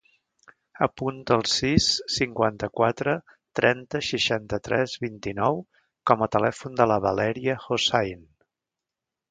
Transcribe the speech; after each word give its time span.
Apunta 0.85 1.35
el 1.39 1.43
sis, 1.55 1.89
cinquanta-quatre, 2.13 3.15
trenta, 3.59 4.01
seixanta-tres, 4.09 4.97
vint-i-nou 5.07 5.63
com 6.13 6.27
a 6.29 6.33
telèfon 6.39 6.83
de 6.83 6.91
la 6.95 7.01
Valèria 7.09 7.61
Hossain. 7.69 8.29